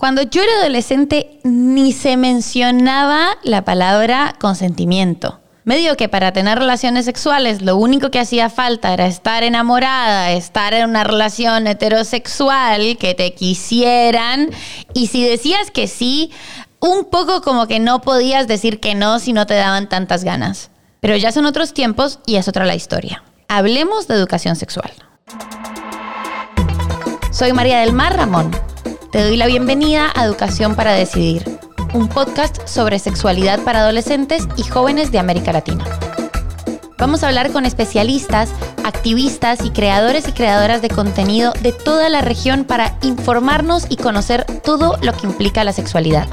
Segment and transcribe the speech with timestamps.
[0.00, 5.40] Cuando yo era adolescente ni se mencionaba la palabra consentimiento.
[5.64, 10.72] Medio que para tener relaciones sexuales lo único que hacía falta era estar enamorada, estar
[10.72, 14.48] en una relación heterosexual, que te quisieran.
[14.94, 16.30] Y si decías que sí,
[16.80, 20.70] un poco como que no podías decir que no si no te daban tantas ganas.
[21.00, 23.22] Pero ya son otros tiempos y es otra la historia.
[23.48, 24.92] Hablemos de educación sexual.
[27.30, 28.50] Soy María del Mar Ramón.
[29.10, 31.44] Te doy la bienvenida a Educación para Decidir,
[31.94, 35.84] un podcast sobre sexualidad para adolescentes y jóvenes de América Latina.
[36.96, 38.52] Vamos a hablar con especialistas,
[38.84, 44.44] activistas y creadores y creadoras de contenido de toda la región para informarnos y conocer
[44.62, 46.28] todo lo que implica la sexualidad.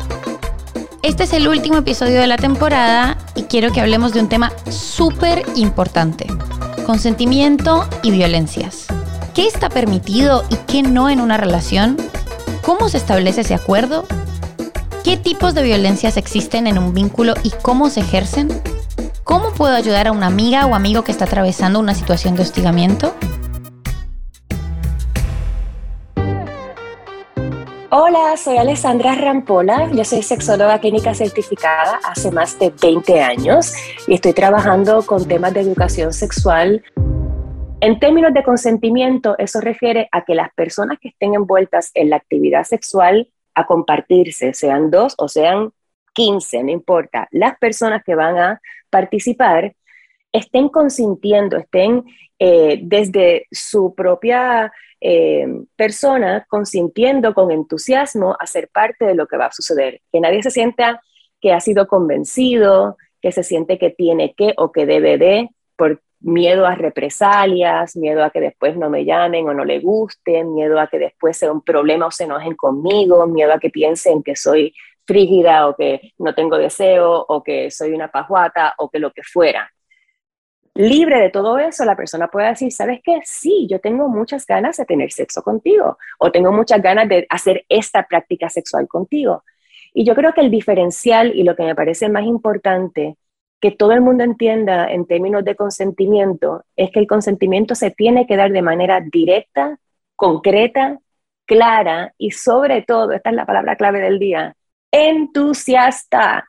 [1.02, 4.52] Este es el último episodio de la temporada y quiero que hablemos de un tema
[4.70, 6.28] súper importante,
[6.86, 8.86] consentimiento y violencias.
[9.34, 11.98] ¿Qué está permitido y qué no en una relación?
[12.68, 14.04] ¿Cómo se establece ese acuerdo?
[15.06, 18.50] ¿Qué tipos de violencias existen en un vínculo y cómo se ejercen?
[19.24, 23.14] ¿Cómo puedo ayudar a una amiga o amigo que está atravesando una situación de hostigamiento?
[27.90, 33.72] Hola, soy Alessandra Rampola, yo soy sexóloga clínica certificada hace más de 20 años
[34.08, 36.84] y estoy trabajando con temas de educación sexual.
[37.88, 42.18] En términos de consentimiento, eso refiere a que las personas que estén envueltas en la
[42.18, 45.72] actividad sexual a compartirse, sean dos o sean
[46.14, 49.74] 15, no importa, las personas que van a participar
[50.34, 52.04] estén consintiendo, estén
[52.40, 59.38] eh, desde su propia eh, persona consintiendo con entusiasmo a ser parte de lo que
[59.38, 60.02] va a suceder.
[60.12, 61.02] Que nadie se sienta
[61.40, 66.02] que ha sido convencido, que se siente que tiene que o que debe de, por
[66.20, 70.80] miedo a represalias, miedo a que después no me llamen o no le gusten, miedo
[70.80, 74.36] a que después sea un problema o se enojen conmigo, miedo a que piensen que
[74.36, 74.74] soy
[75.06, 79.24] frígida o que no tengo deseo o que soy una pajuata o que lo que
[79.24, 79.72] fuera
[80.78, 83.20] libre de todo eso, la persona puede decir, ¿sabes qué?
[83.26, 87.66] Sí, yo tengo muchas ganas de tener sexo contigo o tengo muchas ganas de hacer
[87.68, 89.44] esta práctica sexual contigo.
[89.94, 93.18] Y yo creo que el diferencial y lo que me parece más importante
[93.60, 98.28] que todo el mundo entienda en términos de consentimiento es que el consentimiento se tiene
[98.28, 99.80] que dar de manera directa,
[100.16, 101.00] concreta,
[101.46, 104.56] clara y sobre todo, esta es la palabra clave del día,
[104.92, 106.48] entusiasta.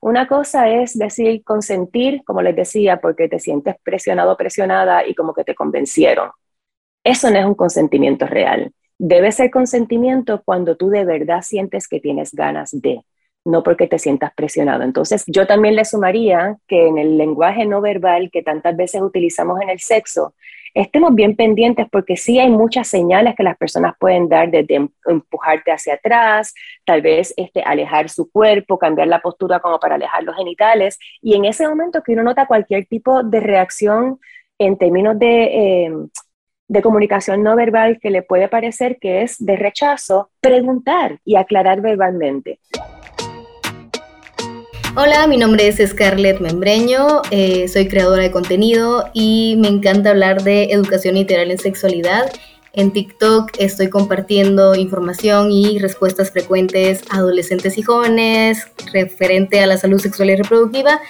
[0.00, 5.14] Una cosa es decir consentir, como les decía, porque te sientes presionado o presionada y
[5.14, 6.30] como que te convencieron.
[7.04, 8.72] Eso no es un consentimiento real.
[8.96, 13.04] Debe ser consentimiento cuando tú de verdad sientes que tienes ganas de,
[13.44, 14.82] no porque te sientas presionado.
[14.82, 19.60] Entonces, yo también le sumaría que en el lenguaje no verbal que tantas veces utilizamos
[19.60, 20.34] en el sexo,
[20.74, 24.88] estemos bien pendientes porque sí hay muchas señales que las personas pueden dar desde em,
[25.06, 26.54] empujarte hacia atrás,
[26.84, 30.98] tal vez este, alejar su cuerpo, cambiar la postura como para alejar los genitales.
[31.20, 34.20] Y en ese momento que uno nota cualquier tipo de reacción
[34.58, 36.08] en términos de, em,
[36.68, 41.80] de comunicación no verbal que le puede parecer que es de rechazo, preguntar y aclarar
[41.80, 42.60] verbalmente.
[45.00, 50.42] Hola, mi nombre es Scarlett Membreño, eh, soy creadora de contenido y me encanta hablar
[50.42, 52.32] de educación integral en sexualidad.
[52.72, 59.76] En TikTok estoy compartiendo información y respuestas frecuentes a adolescentes y jóvenes referente a la
[59.76, 61.00] salud sexual y reproductiva.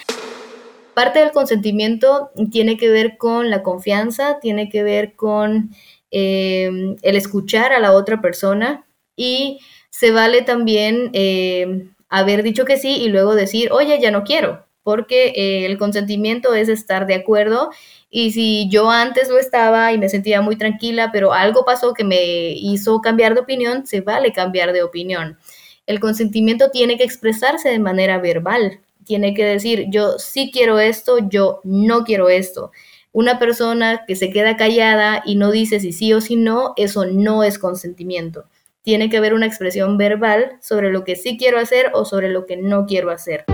[0.93, 5.70] Parte del consentimiento tiene que ver con la confianza, tiene que ver con
[6.10, 12.77] eh, el escuchar a la otra persona y se vale también eh, haber dicho que
[12.77, 17.15] sí y luego decir, oye, ya no quiero, porque eh, el consentimiento es estar de
[17.15, 17.71] acuerdo
[18.11, 22.05] y si yo antes lo estaba y me sentía muy tranquila, pero algo pasó que
[22.05, 25.39] me hizo cambiar de opinión, se vale cambiar de opinión.
[25.87, 31.19] El consentimiento tiene que expresarse de manera verbal, tiene que decir, yo sí quiero esto,
[31.29, 32.73] yo no quiero esto.
[33.13, 37.07] Una persona que se queda callada y no dice si sí o si no, eso
[37.07, 38.45] no es consentimiento
[38.88, 42.46] tiene que haber una expresión verbal sobre lo que sí quiero hacer o sobre lo
[42.46, 43.44] que no quiero hacer.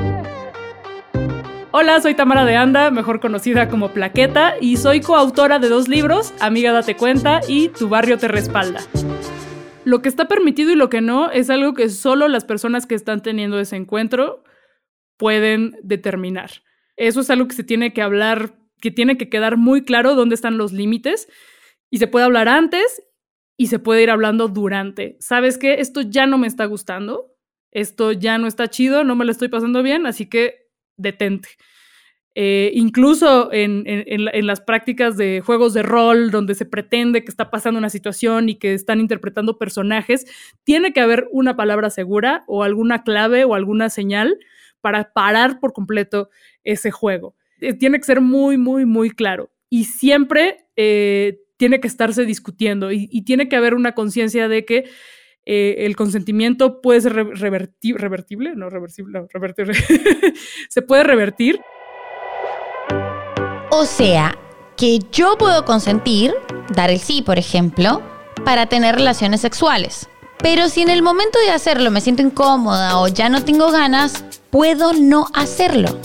[1.72, 6.32] Hola, soy Tamara de Anda, mejor conocida como Plaqueta, y soy coautora de dos libros,
[6.38, 8.80] Amiga Date Cuenta y Tu Barrio Te Respalda.
[9.84, 12.94] Lo que está permitido y lo que no es algo que solo las personas que
[12.94, 14.44] están teniendo ese encuentro
[15.16, 16.62] pueden determinar.
[16.96, 20.36] Eso es algo que se tiene que hablar, que tiene que quedar muy claro dónde
[20.36, 21.26] están los límites
[21.90, 23.02] y se puede hablar antes
[23.56, 25.16] y se puede ir hablando durante.
[25.20, 25.74] ¿Sabes qué?
[25.74, 27.34] Esto ya no me está gustando,
[27.70, 31.48] esto ya no está chido, no me lo estoy pasando bien, así que detente.
[32.36, 33.84] eh, incluso en,
[34.46, 38.56] las prácticas de juegos de rol, donde se pretende que está pasando una situación y
[38.56, 40.26] que están interpretando personajes,
[40.64, 44.38] tiene que haber una palabra segura o alguna clave o alguna señal
[44.80, 46.28] para parar por completo
[46.64, 47.36] ese juego.
[47.60, 49.50] Eh, tiene que ser muy, muy, muy claro.
[49.70, 54.84] Y siempre eh, tiene que estarse discutiendo y, tiene que haber una conciencia de que
[55.46, 59.74] el consentimiento puede ser revertible, no reversible, no, revertible.
[60.68, 61.58] se puede revertir
[63.76, 64.38] o sea,
[64.76, 66.32] que yo puedo consentir,
[66.68, 68.02] dar el sí, por ejemplo,
[68.44, 70.08] para tener relaciones sexuales.
[70.38, 74.24] Pero si en el momento de hacerlo me siento incómoda o ya no tengo ganas,
[74.50, 75.98] puedo no hacerlo.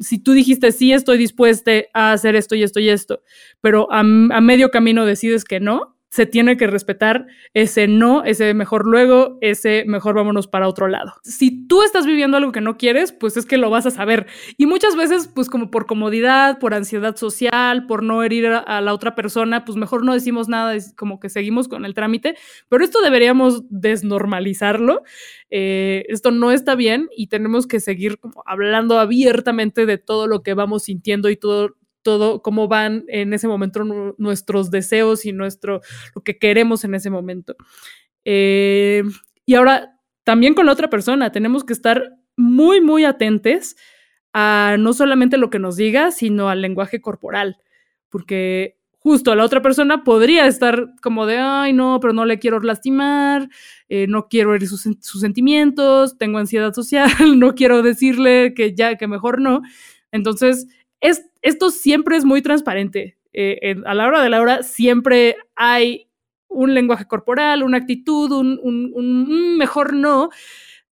[0.00, 3.22] Si tú dijiste sí, estoy dispuesta a hacer esto y esto y esto,
[3.60, 4.02] pero a, a
[4.40, 9.84] medio camino decides que no, se tiene que respetar ese no, ese mejor luego, ese
[9.86, 11.14] mejor vámonos para otro lado.
[11.22, 14.26] Si tú estás viviendo algo que no quieres, pues es que lo vas a saber.
[14.56, 18.92] Y muchas veces, pues como por comodidad, por ansiedad social, por no herir a, la
[18.92, 22.34] otra persona, pues mejor no decimos nada, como que seguimos con el trámite.
[22.68, 25.02] Pero esto deberíamos desnormalizarlo.
[25.50, 30.42] Eh, esto no está bien y tenemos que seguir como hablando abiertamente de todo lo
[30.42, 33.84] que vamos sintiendo y todo todo, cómo van en ese momento
[34.18, 35.80] nuestros deseos y nuestro,
[36.14, 37.56] lo que queremos en ese momento.
[38.24, 39.02] Eh,
[39.46, 43.76] y ahora, también con la otra persona, tenemos que estar muy, muy atentes
[44.32, 47.58] a no solamente lo que nos diga, sino al lenguaje corporal,
[48.08, 52.60] porque justo la otra persona podría estar como de, ay, no, pero no le quiero
[52.60, 53.48] lastimar,
[53.88, 57.08] eh, no quiero herir sus, sus, sentimientos, tengo ansiedad social,
[57.38, 59.62] no quiero decirle que ya, que mejor no.
[60.12, 60.66] Entonces,
[61.00, 63.18] es, esto siempre es muy transparente.
[63.32, 66.08] Eh, a la hora de la hora siempre hay
[66.48, 70.30] un lenguaje corporal, una actitud, un, mejor no,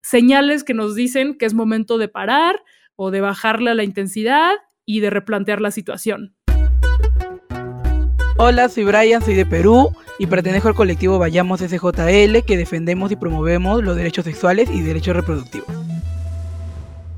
[0.02, 2.64] señales que nos dicen que es momento de parar
[2.96, 4.54] o de bajarle a la intensidad
[4.86, 6.36] y de replantear la situación.
[8.38, 9.90] Hola, soy Brian, soy de Perú
[10.20, 15.16] y pertenezco al colectivo Vayamos SJL que defendemos y promovemos los derechos sexuales y derechos
[15.16, 15.68] reproductivos.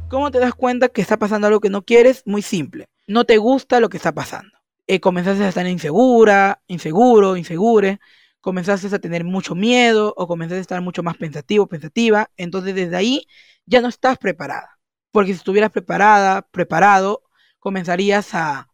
[0.08, 2.24] ¿Cómo te das cuenta que está pasando algo que no quieres?
[2.26, 2.88] Muy simple.
[3.10, 4.52] No te gusta lo que está pasando.
[4.86, 8.00] Eh, comenzaste a estar insegura, inseguro, insegure.
[8.40, 12.30] Comenzaste a tener mucho miedo o comenzaste a estar mucho más pensativo, pensativa.
[12.38, 13.26] Entonces desde ahí
[13.66, 14.78] ya no estás preparada.
[15.10, 17.24] Porque si estuvieras preparada, preparado,
[17.58, 18.70] comenzarías a,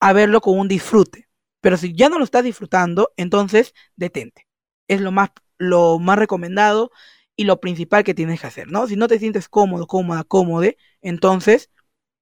[0.00, 1.28] a verlo con un disfrute.
[1.60, 4.48] Pero si ya no lo estás disfrutando, entonces detente.
[4.88, 6.90] Es lo más, lo más recomendado
[7.36, 8.88] y lo principal que tienes que hacer, ¿no?
[8.88, 10.68] Si no te sientes cómodo, cómoda, cómodo,
[11.02, 11.70] entonces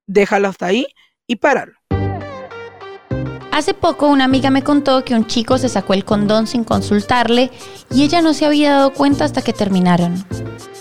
[0.06, 0.88] déjalo hasta ahí
[1.26, 1.72] y páralo.
[3.52, 7.50] Hace poco una amiga me contó que un chico se sacó el condón sin consultarle
[7.94, 10.24] y ella no se había dado cuenta hasta que terminaron.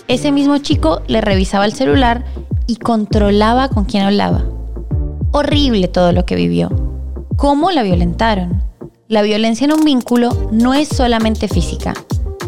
[0.08, 2.24] Ese mismo chico le revisaba el celular
[2.66, 4.44] y controlaba con quién hablaba.
[5.30, 6.68] Horrible todo lo que vivió.
[7.36, 8.64] ¿Cómo la violentaron?
[9.06, 11.94] La violencia en un vínculo no es solamente física,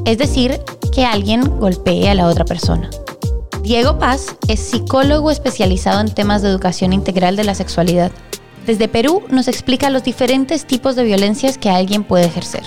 [0.04, 0.58] es decir,
[0.92, 2.90] que alguien golpee a la otra persona.
[3.66, 8.12] Diego Paz es psicólogo especializado en temas de educación integral de la sexualidad.
[8.64, 12.62] Desde Perú nos explica los diferentes tipos de violencias que alguien puede ejercer.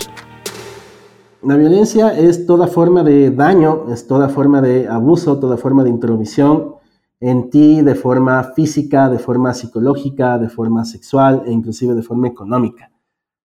[1.41, 5.89] La violencia es toda forma de daño, es toda forma de abuso, toda forma de
[5.89, 6.75] intromisión
[7.21, 12.27] en ti de forma física, de forma psicológica, de forma sexual e inclusive de forma
[12.27, 12.91] económica.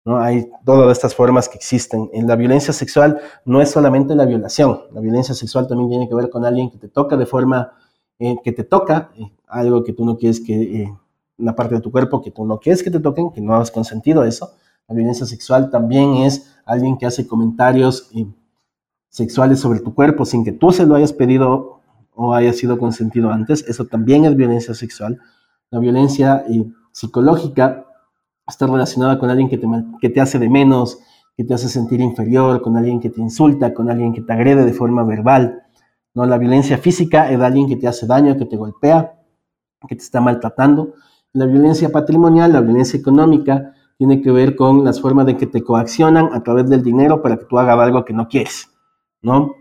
[0.05, 0.17] ¿No?
[0.17, 2.09] Hay todas estas formas que existen.
[2.13, 6.15] En la violencia sexual no es solamente la violación, la violencia sexual también tiene que
[6.15, 7.73] ver con alguien que te toca de forma
[8.23, 10.53] eh, que te toca, eh, algo que tú no quieres que,
[10.83, 10.93] eh,
[11.39, 13.71] una parte de tu cuerpo que tú no quieres que te toquen, que no has
[13.71, 14.51] consentido eso.
[14.87, 18.11] La violencia sexual también es alguien que hace comentarios
[19.09, 21.81] sexuales sobre tu cuerpo sin que tú se lo hayas pedido
[22.13, 23.67] o haya sido consentido antes.
[23.67, 25.19] Eso también es violencia sexual.
[25.71, 26.45] La violencia
[26.91, 27.87] psicológica
[28.51, 29.67] está relacionada con alguien que te,
[29.99, 30.99] que te hace de menos,
[31.35, 34.65] que te hace sentir inferior, con alguien que te insulta, con alguien que te agrede
[34.65, 35.63] de forma verbal.
[36.13, 36.25] ¿no?
[36.25, 39.13] La violencia física es de alguien que te hace daño, que te golpea,
[39.87, 40.93] que te está maltratando.
[41.33, 45.63] La violencia patrimonial, la violencia económica, tiene que ver con las formas de que te
[45.63, 48.69] coaccionan a través del dinero para que tú hagas algo que no quieres,
[49.21, 49.53] ¿no?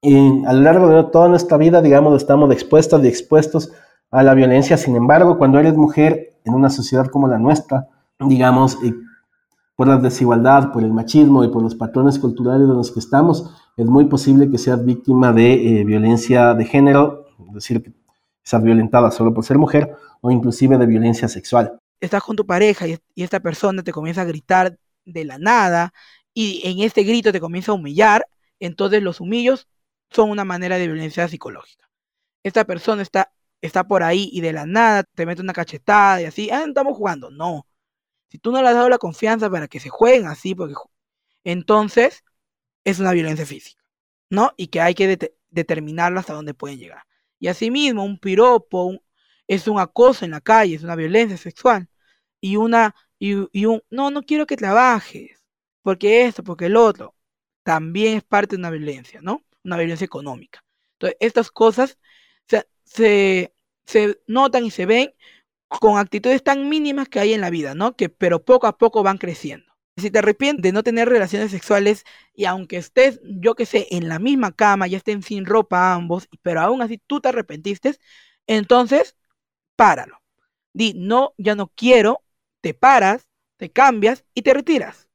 [0.00, 3.72] Y a lo largo de toda nuestra vida, digamos, estamos expuestos y expuestos
[4.10, 4.76] a la violencia.
[4.76, 8.78] Sin embargo, cuando eres mujer en una sociedad como la nuestra, digamos,
[9.74, 13.54] por la desigualdad, por el machismo y por los patrones culturales de los que estamos,
[13.76, 17.92] es muy posible que seas víctima de eh, violencia de género, es decir, que
[18.42, 21.78] seas violentada solo por ser mujer, o inclusive de violencia sexual.
[22.00, 25.92] Estás con tu pareja y, y esta persona te comienza a gritar de la nada
[26.32, 28.26] y en este grito te comienza a humillar,
[28.60, 29.68] entonces los humillos
[30.10, 31.88] son una manera de violencia psicológica.
[32.42, 33.30] Esta persona está
[33.60, 36.96] está por ahí y de la nada te mete una cachetada y así, ah, estamos
[36.96, 37.30] jugando.
[37.30, 37.66] No.
[38.28, 40.74] Si tú no le has dado la confianza para que se jueguen así, porque
[41.44, 42.24] entonces
[42.84, 43.82] es una violencia física,
[44.30, 44.52] ¿no?
[44.56, 47.02] Y que hay que determinarlo hasta dónde pueden llegar.
[47.38, 49.02] Y asimismo, un piropo
[49.46, 51.88] es un acoso en la calle, es una violencia sexual.
[52.40, 55.42] Y una, y, y un, no, no quiero que trabajes,
[55.82, 57.14] porque esto, porque el otro,
[57.62, 59.44] también es parte de una violencia, ¿no?
[59.64, 60.64] Una violencia económica.
[60.94, 61.98] Entonces, estas cosas
[62.84, 63.52] se,
[63.84, 65.14] se, notan y se ven
[65.68, 67.96] con actitudes tan mínimas que hay en la vida, ¿no?
[67.96, 69.66] Que pero poco a poco van creciendo.
[69.96, 72.04] Si te arrepientes de no tener relaciones sexuales
[72.34, 76.28] y aunque estés, yo que sé, en la misma cama, ya estén sin ropa ambos,
[76.42, 77.96] pero aún así tú te arrepentiste,
[78.46, 79.16] entonces
[79.76, 80.18] páralo.
[80.74, 82.22] Di, no, ya no quiero,
[82.60, 85.08] te paras, te cambias y te retiras,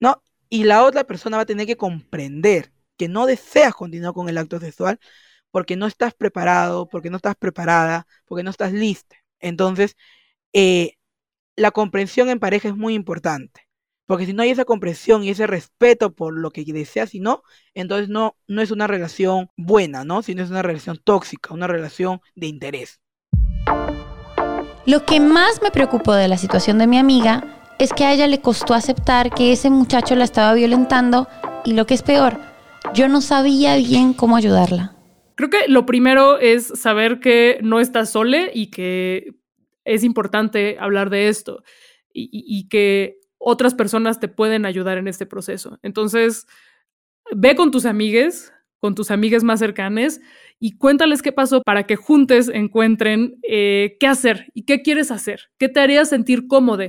[0.00, 0.22] ¿no?
[0.48, 4.38] Y la otra persona va a tener que comprender que no deseas continuar con el
[4.38, 5.00] acto sexual
[5.50, 9.16] porque no estás preparado, porque no estás preparada, porque no estás lista.
[9.42, 9.96] Entonces,
[10.54, 10.94] eh,
[11.56, 13.68] la comprensión en pareja es muy importante.
[14.06, 17.42] Porque si no hay esa comprensión y ese respeto por lo que deseas y no,
[17.74, 20.22] entonces no, no es una relación buena, ¿no?
[20.22, 23.00] Sino es una relación tóxica, una relación de interés.
[24.84, 28.26] Lo que más me preocupó de la situación de mi amiga es que a ella
[28.26, 31.28] le costó aceptar que ese muchacho la estaba violentando
[31.64, 32.38] y lo que es peor,
[32.92, 34.96] yo no sabía bien cómo ayudarla.
[35.34, 39.34] Creo que lo primero es saber que no estás sole y que
[39.84, 41.62] es importante hablar de esto
[42.14, 45.78] y, que otras personas te pueden ayudar en este proceso.
[45.82, 46.46] Entonces,
[47.34, 50.20] ve con tus amigues, con tus amigas más cercanas
[50.60, 55.50] y cuéntales qué pasó para que juntes encuentren eh, qué hacer y qué quieres hacer,
[55.58, 56.84] qué te haría sentir cómodo,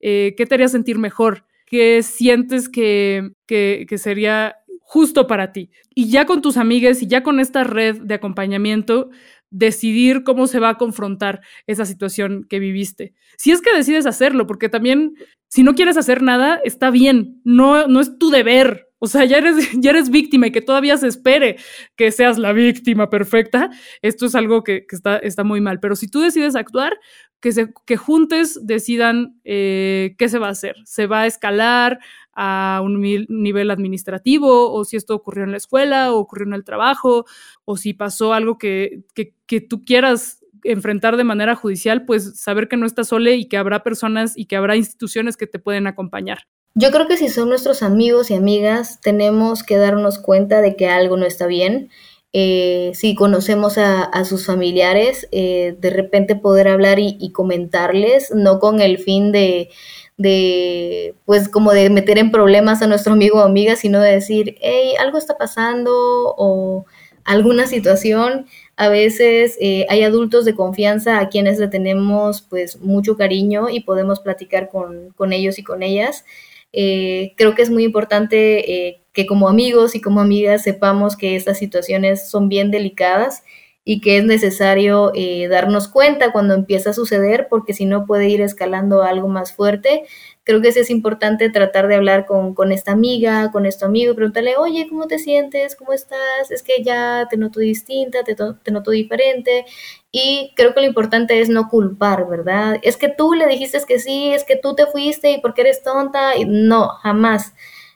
[0.00, 5.70] eh, qué te haría sentir mejor, qué sientes que, que, que sería justo para ti.
[5.94, 9.10] Y ya con tus amigas y ya con esta red de acompañamiento,
[9.50, 13.14] decidir cómo se va a confrontar esa situación que viviste.
[13.36, 15.14] Si es que decides hacerlo, porque también
[15.48, 18.88] si no quieres hacer nada, está bien, no, no es tu deber.
[19.04, 21.56] O sea, ya eres, ya eres víctima y que todavía se espere
[21.94, 23.70] que seas la víctima perfecta,
[24.00, 25.78] esto es algo que, está, está, muy mal.
[25.78, 26.98] Pero si tú decides actuar,
[27.40, 30.76] que, se, que juntes decidan eh, qué se va a hacer.
[30.86, 31.98] ¿Se va a escalar
[32.32, 36.64] a un nivel administrativo o si esto ocurrió en la escuela o ocurrió en el
[36.64, 37.26] trabajo
[37.66, 39.04] o si pasó algo que,
[39.46, 43.56] que, tú quieras enfrentar de manera judicial, pues saber que no estás sole y que
[43.56, 46.40] habrá personas y que habrá instituciones que te pueden acompañar.
[46.74, 50.88] Yo creo que si son nuestros amigos y amigas, tenemos que darnos cuenta de que
[50.88, 51.90] algo no está bien.
[52.32, 58.80] Eh, si conocemos a, sus familiares, eh, de repente poder hablar y, comentarles, no con
[58.80, 59.70] el fin de,
[60.16, 64.56] de, pues como de meter en problemas a nuestro amigo o amiga, sino de decir,
[64.60, 65.92] hey, algo está pasando
[66.36, 66.86] o
[67.24, 68.46] alguna situación.
[68.76, 73.80] A veces eh, hay adultos de confianza a quienes le tenemos pues mucho cariño y
[73.80, 76.24] podemos platicar con, con ellos y con ellas.
[76.72, 81.36] Eh, creo que es muy importante eh, que como amigos y como amigas sepamos que
[81.36, 83.44] estas situaciones son bien delicadas
[83.84, 85.12] y que es necesario
[85.50, 90.04] darnos cuenta cuando empieza a suceder, porque si no puede ir escalando algo más fuerte.
[90.44, 94.14] Creo que sí es importante tratar de hablar con, con esta amiga, con este amigo,
[94.14, 95.74] preguntarle, oye, ¿cómo te sientes?
[95.74, 96.50] ¿Cómo estás?
[96.50, 99.64] Es que ya te noto distinta, te, te noto diferente.
[100.12, 102.78] Y creo que lo importante es no culpar, ¿verdad?
[102.82, 105.82] Es que tú le dijiste que sí, es que tú te fuiste y porque eres
[105.82, 106.36] tonta.
[106.36, 107.54] Y no, jamás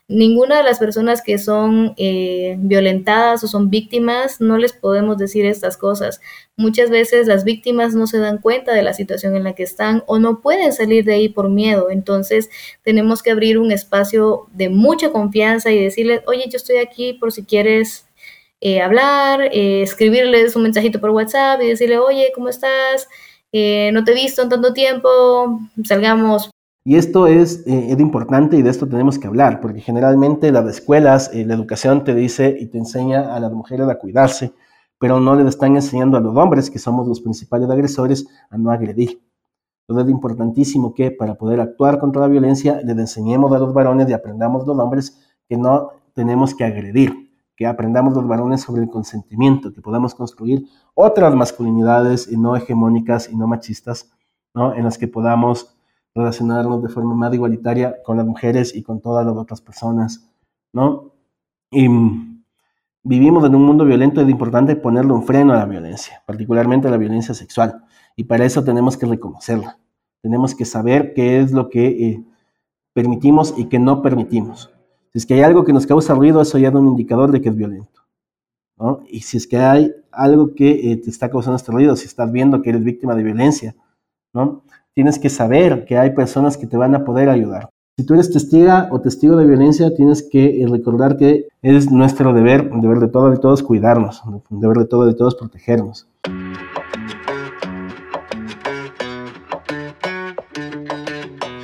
[0.09, 5.45] ninguna de las personas que son eh, violentadas o son víctimas no les podemos decir
[5.45, 6.19] estas cosas.
[6.57, 10.03] Muchas veces las víctimas no se dan cuenta de la situación en la que están
[10.07, 11.91] o no pueden salir de ahí por miedo.
[11.91, 12.49] Entonces
[12.83, 17.31] tenemos que abrir un espacio de mucha confianza y decirles, oye, yo estoy aquí por
[17.31, 18.07] si quieres
[18.61, 23.07] eh, hablar, eh, escribirles un mensajito por WhatsApp y decirle, oye, ¿cómo estás?
[23.51, 26.51] no te he visto en tanto tiempo, salgamos
[26.89, 31.29] y esto es, eh, importante y de esto tenemos que hablar, porque generalmente las escuelas,
[31.35, 34.53] eh, la educación te dice y te enseña a las mujeres a cuidarse,
[34.97, 38.71] pero no le están enseñando a los hombres, que somos los principales agresores, a no
[38.71, 39.21] agredir.
[39.87, 44.09] Entonces es importantísimo que para poder actuar contra la violencia les enseñemos a los varones
[44.09, 45.15] y aprendamos los hombres
[45.47, 47.13] que no tenemos que agredir,
[47.55, 50.65] que aprendamos los varones sobre el consentimiento, que podamos construir
[50.95, 54.11] otras masculinidades y no hegemónicas y no machistas,
[54.55, 54.73] ¿no?
[54.73, 55.75] en las que podamos
[56.15, 60.29] relacionarnos de forma más igualitaria con las mujeres y con todas las otras personas,
[60.73, 61.13] ¿no?
[61.71, 61.87] Y
[63.03, 66.91] vivimos en un mundo violento, es importante ponerle un freno a la violencia, particularmente a
[66.91, 67.83] la violencia sexual,
[68.15, 69.77] y para eso tenemos que reconocerla,
[70.21, 72.23] tenemos que saber qué es lo que eh,
[72.93, 74.71] permitimos y qué no permitimos.
[75.11, 77.41] Si es que hay algo que nos causa ruido, eso ya es un indicador de
[77.41, 77.99] que es violento.
[79.07, 82.31] Y si es que hay algo que eh, te está causando este ruido, si estás
[82.31, 83.75] viendo que eres víctima de violencia,
[84.33, 84.63] ¿no?
[84.95, 87.69] Tienes que saber que hay personas que te van a poder ayudar.
[87.97, 92.33] Si tú eres testiga o testigo de violencia, tienes que eh, recordar que es nuestro
[92.33, 96.07] deber, deber de todos y todos cuidarnos, deber de todos y todos protegernos.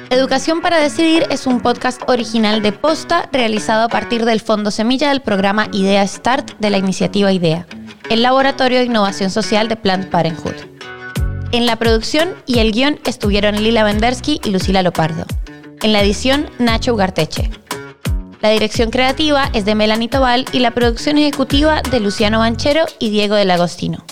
[0.10, 5.10] Educación para Decidir es un podcast original de Posta realizado a partir del Fondo Semilla
[5.10, 7.65] del programa Idea Start de la iniciativa IDEA,
[8.10, 10.75] el Laboratorio de Innovación Social de Planned Parenthood.
[11.55, 15.25] En la producción y el guion estuvieron Lila Vendersky y Lucila Lopardo.
[15.81, 17.50] En la edición, Nacho Ugarteche.
[18.41, 23.09] La dirección creativa es de Melanie Tobal y la producción ejecutiva de Luciano Banchero y
[23.09, 24.03] Diego del Agostino.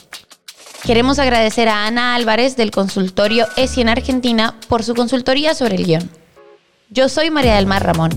[0.86, 5.86] Queremos agradecer a Ana Álvarez del consultorio ESI en Argentina por su consultoría sobre el
[5.86, 6.10] guion.
[6.92, 8.12] Yo soy María del Mar Ramón.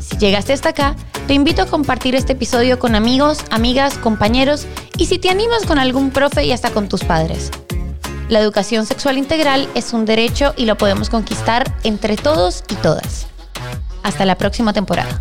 [0.00, 0.96] Si llegaste hasta acá,
[1.28, 4.66] te invito a compartir este episodio con amigos, amigas, compañeros
[4.98, 7.52] y si te animas con algún profe y hasta con tus padres.
[8.28, 13.26] La educación sexual integral es un derecho y lo podemos conquistar entre todos y todas.
[14.02, 15.20] Hasta la próxima temporada.